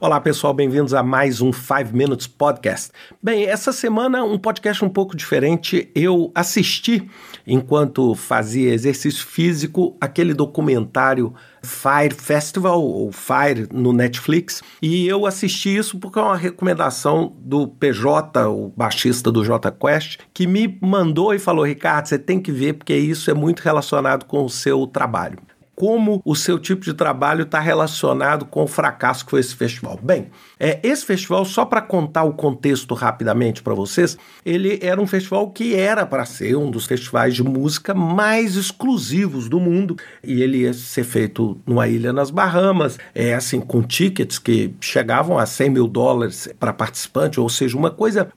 [0.00, 2.92] Olá pessoal, bem-vindos a mais um 5 Minutes Podcast.
[3.20, 5.90] Bem, essa semana um podcast um pouco diferente.
[5.92, 7.10] Eu assisti,
[7.44, 15.76] enquanto fazia exercício físico, aquele documentário Fire Festival, ou Fire, no Netflix, e eu assisti
[15.76, 21.34] isso porque é uma recomendação do PJ, o baixista do J Quest, que me mandou
[21.34, 24.86] e falou: Ricardo, você tem que ver porque isso é muito relacionado com o seu
[24.86, 25.40] trabalho
[25.78, 29.96] como o seu tipo de trabalho está relacionado com o fracasso que foi esse festival.
[30.02, 30.26] Bem,
[30.58, 35.48] é, esse festival, só para contar o contexto rapidamente para vocês, ele era um festival
[35.50, 40.62] que era para ser um dos festivais de música mais exclusivos do mundo e ele
[40.62, 45.70] ia ser feito numa ilha nas Bahamas, é assim, com tickets que chegavam a 100
[45.70, 48.32] mil dólares para participante, ou seja, uma coisa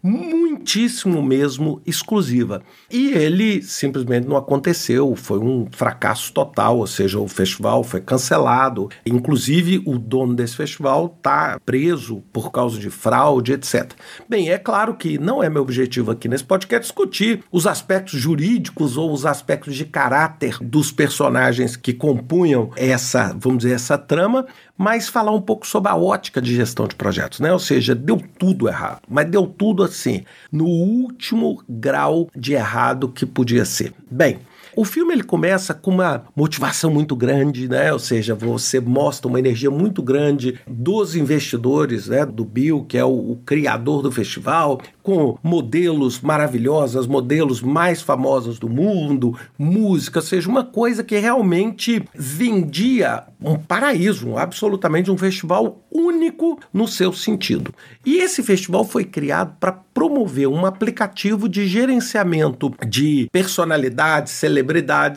[0.62, 2.62] muitíssimo mesmo exclusiva.
[2.90, 8.90] E ele simplesmente não aconteceu, foi um fracasso total, ou seja, o festival foi cancelado.
[9.06, 13.92] Inclusive, o dono desse festival está preso por causa de fraude, etc.
[14.30, 18.98] Bem, é claro que não é meu objetivo aqui nesse podcast discutir os aspectos jurídicos
[18.98, 24.46] ou os aspectos de caráter dos personagens que compunham essa, vamos dizer, essa trama,
[24.82, 27.54] mas falar um pouco sobre a ótica de gestão de projetos, né?
[27.54, 33.24] Ou seja, deu tudo errado, mas deu tudo assim, no último grau de errado que
[33.24, 33.94] podia ser.
[34.10, 34.40] Bem,
[34.76, 37.92] o filme ele começa com uma motivação muito grande, né?
[37.92, 42.26] Ou seja, você mostra uma energia muito grande dos investidores, né?
[42.26, 48.60] Do Bill, que é o, o criador do festival, com modelos maravilhosos, modelos mais famosos
[48.60, 55.84] do mundo, música, ou seja, uma coisa que realmente vendia um paraíso, absolutamente um festival
[55.92, 57.74] único no seu sentido.
[58.06, 64.71] E esse festival foi criado para promover um aplicativo de gerenciamento de personalidades, celebridades,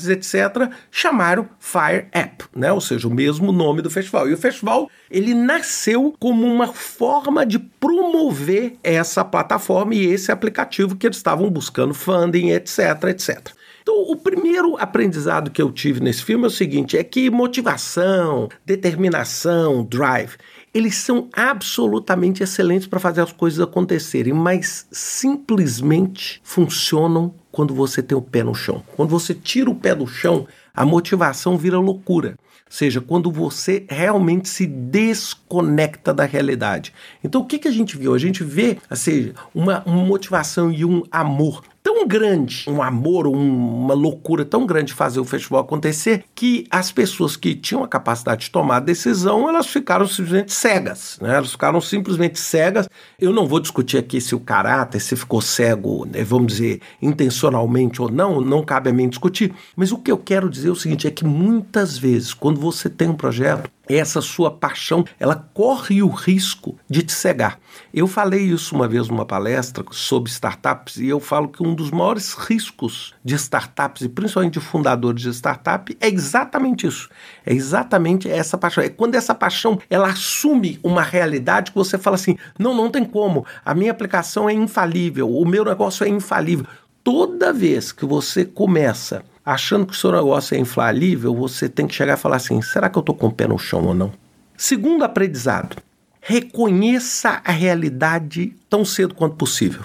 [0.09, 2.73] etc., chamaram Fire App, né?
[2.73, 4.29] Ou seja, o mesmo nome do festival.
[4.29, 10.97] E o festival ele nasceu como uma forma de promover essa plataforma e esse aplicativo
[10.97, 13.53] que eles estavam buscando funding, etc, etc.
[13.85, 18.49] Então, o primeiro aprendizado que eu tive nesse filme é o seguinte: é que motivação,
[18.65, 20.37] determinação, drive,
[20.73, 28.19] eles são absolutamente excelentes para fazer as coisas acontecerem, mas simplesmente funcionam quando você tem
[28.19, 28.83] o pé no chão.
[28.97, 30.45] Quando você tira o pé do chão,
[30.75, 32.37] a motivação vira loucura.
[32.41, 36.93] Ou seja, quando você realmente se desconecta da realidade.
[37.23, 38.13] Então, o que, que a gente viu?
[38.13, 43.85] A gente vê, assim, uma, uma motivação e um amor tão grande, um amor, um,
[43.85, 48.47] uma loucura tão grande fazer o festival acontecer, que as pessoas que tinham a capacidade
[48.47, 51.37] de tomar a decisão, elas ficaram simplesmente cegas, né?
[51.37, 52.89] Elas ficaram simplesmente cegas.
[53.21, 58.01] Eu não vou discutir aqui se o caráter, se ficou cego, né, vamos dizer, intencionalmente
[58.01, 59.53] ou não, não cabe a mim discutir.
[59.77, 62.89] Mas o que eu quero dizer é o seguinte, é que muitas vezes, quando você
[62.89, 67.59] tem um projeto, essa sua paixão, ela corre o risco de te cegar.
[67.93, 71.91] Eu falei isso uma vez numa palestra sobre startups e eu falo que um dos
[71.91, 77.09] maiores riscos de startups e principalmente de fundadores de startup é exatamente isso.
[77.45, 78.85] É exatamente essa paixão.
[78.85, 83.05] É quando essa paixão ela assume uma realidade que você fala assim: "Não, não tem
[83.05, 83.45] como.
[83.65, 86.67] A minha aplicação é infalível, o meu negócio é infalível".
[87.03, 91.95] Toda vez que você começa achando que o seu negócio é infalível, você tem que
[91.95, 94.13] chegar e falar assim: será que eu estou com o pé no chão ou não?
[94.57, 95.77] Segundo aprendizado,
[96.21, 99.85] reconheça a realidade tão cedo quanto possível,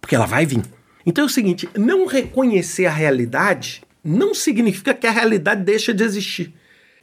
[0.00, 0.62] porque ela vai vir.
[1.04, 6.04] Então é o seguinte: não reconhecer a realidade não significa que a realidade deixa de
[6.04, 6.54] existir.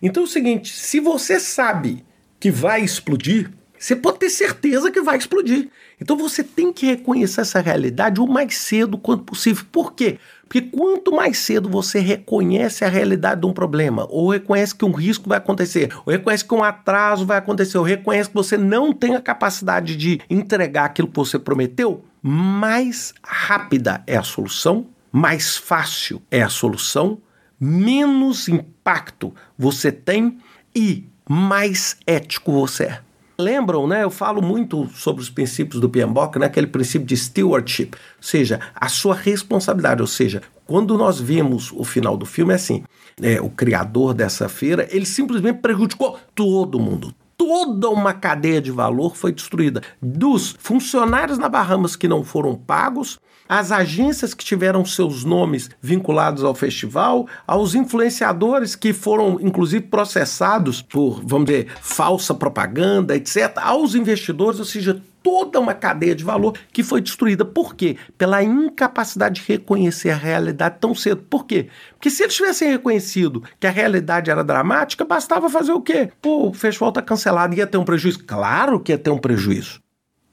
[0.01, 2.03] Então é o seguinte: se você sabe
[2.39, 3.51] que vai explodir,
[3.81, 5.67] você pode ter certeza que vai explodir.
[5.99, 9.65] Então você tem que reconhecer essa realidade o mais cedo quanto possível.
[9.71, 10.19] Por quê?
[10.43, 14.91] Porque quanto mais cedo você reconhece a realidade de um problema, ou reconhece que um
[14.91, 18.93] risco vai acontecer, ou reconhece que um atraso vai acontecer, ou reconhece que você não
[18.93, 25.57] tem a capacidade de entregar aquilo que você prometeu, mais rápida é a solução, mais
[25.57, 27.17] fácil é a solução,
[27.59, 30.37] menos impacto você tem
[30.75, 33.10] e mais ético você é.
[33.41, 34.03] Lembram, né?
[34.03, 36.45] Eu falo muito sobre os princípios do PMBOK, né?
[36.45, 40.01] Aquele princípio de stewardship, ou seja, a sua responsabilidade.
[40.01, 42.83] Ou seja, quando nós vemos o final do filme, é assim:
[43.21, 49.15] é, o criador dessa feira, ele simplesmente prejudicou todo mundo, toda uma cadeia de valor
[49.15, 49.81] foi destruída.
[49.99, 56.43] Dos funcionários na Bahamas que não foram pagos, as agências que tiveram seus nomes vinculados
[56.43, 63.95] ao festival, aos influenciadores que foram, inclusive, processados por, vamos dizer, falsa propaganda, etc., aos
[63.95, 67.45] investidores, ou seja, toda uma cadeia de valor que foi destruída.
[67.45, 67.97] Por quê?
[68.17, 71.23] Pela incapacidade de reconhecer a realidade tão cedo.
[71.29, 71.67] Por quê?
[71.91, 76.11] Porque se eles tivessem reconhecido que a realidade era dramática, bastava fazer o quê?
[76.21, 78.23] Pô, o festival está cancelado, ia ter um prejuízo?
[78.23, 79.79] Claro que ia ter um prejuízo,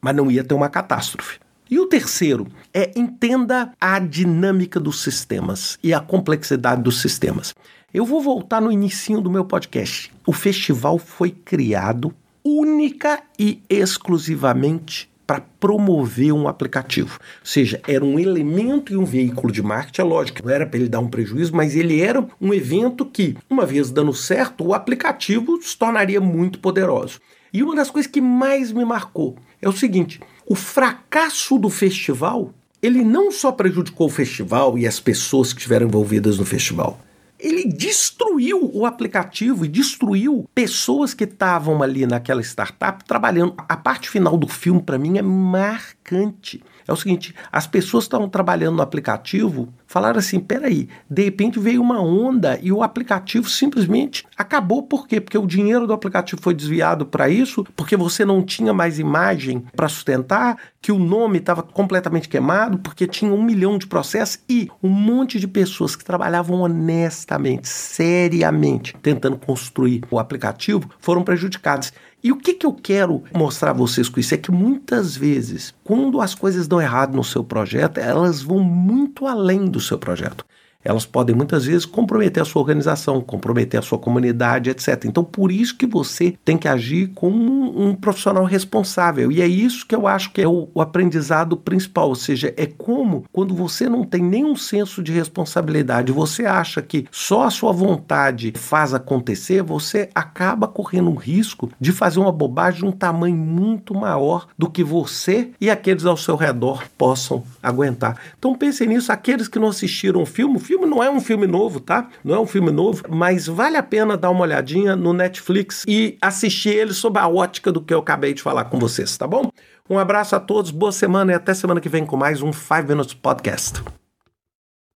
[0.00, 1.38] mas não ia ter uma catástrofe.
[1.70, 7.54] E o terceiro é entenda a dinâmica dos sistemas e a complexidade dos sistemas.
[7.92, 10.10] Eu vou voltar no início do meu podcast.
[10.26, 12.14] O festival foi criado
[12.44, 17.18] única e exclusivamente para promover um aplicativo.
[17.20, 20.78] Ou seja, era um elemento e um veículo de marketing, é lógico, não era para
[20.78, 24.72] ele dar um prejuízo, mas ele era um evento que, uma vez dando certo, o
[24.72, 27.20] aplicativo se tornaria muito poderoso.
[27.52, 32.54] E uma das coisas que mais me marcou é o seguinte: o fracasso do festival,
[32.80, 36.98] ele não só prejudicou o festival e as pessoas que estiveram envolvidas no festival,
[37.38, 43.54] ele destruiu o aplicativo e destruiu pessoas que estavam ali naquela startup trabalhando.
[43.56, 46.62] A parte final do filme, para mim, é marcante.
[46.86, 51.82] É o seguinte: as pessoas estavam trabalhando no aplicativo falaram assim: peraí, de repente veio
[51.82, 54.84] uma onda e o aplicativo simplesmente acabou.
[54.84, 55.20] Por quê?
[55.20, 59.64] Porque o dinheiro do aplicativo foi desviado para isso, porque você não tinha mais imagem
[59.74, 64.68] para sustentar, que o nome estava completamente queimado, porque tinha um milhão de processos e
[64.82, 71.92] um monte de pessoas que trabalhavam honestamente, seriamente, tentando construir o aplicativo, foram prejudicadas.
[72.22, 74.34] E o que, que eu quero mostrar a vocês com isso?
[74.34, 79.26] É que muitas vezes, quando as coisas dão errado no seu projeto, elas vão muito
[79.26, 80.44] além do seu projeto
[80.88, 85.04] elas podem muitas vezes comprometer a sua organização, comprometer a sua comunidade, etc.
[85.04, 87.38] Então, por isso que você tem que agir como
[87.78, 89.30] um, profissional responsável.
[89.30, 92.64] E é isso que eu acho que é o, o, aprendizado principal, ou seja, é
[92.64, 97.70] como quando você não tem nenhum senso de responsabilidade, você acha que só a sua
[97.70, 103.36] vontade faz acontecer, você acaba correndo um risco de fazer uma bobagem de um tamanho
[103.36, 108.18] muito maior do que você e aqueles ao seu redor possam aguentar.
[108.38, 111.80] Então pensem nisso, aqueles que não assistiram o filme, filme não é um filme novo,
[111.80, 112.08] tá?
[112.22, 116.16] Não é um filme novo, mas vale a pena dar uma olhadinha no Netflix e
[116.22, 119.50] assistir ele sob a ótica do que eu acabei de falar com vocês, tá bom?
[119.90, 122.88] Um abraço a todos, boa semana e até semana que vem com mais um 5
[122.88, 123.82] Minutes Podcast.